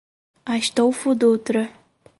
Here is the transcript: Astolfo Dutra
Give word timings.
Astolfo 0.53 1.13
Dutra 1.13 1.61